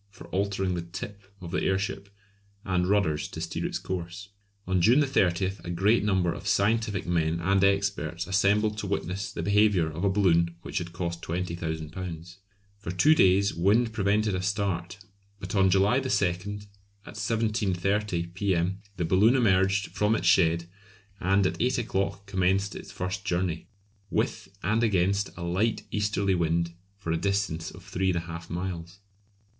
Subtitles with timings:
[0.09, 2.09] for altering the "tip" of the airship;
[2.65, 4.29] and rudders to steer its course.
[4.65, 9.43] On June 30 a great number of scientific men and experts assembled to witness the
[9.43, 12.37] behaviour of a balloon which had cost £20,000.
[12.79, 14.97] For two days wind prevented a start,
[15.39, 16.07] but on July 2,
[17.05, 20.65] at 7.30 P.M., the balloon emerged from its shed,
[21.19, 23.67] and at eight o'clock commenced its first journey,
[24.09, 28.49] with and against a light easterly wind for a distance of three and a half
[28.49, 28.97] miles.